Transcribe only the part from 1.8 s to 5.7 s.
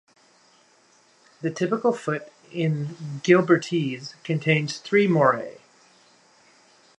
foot in Gilbertese contains three morae.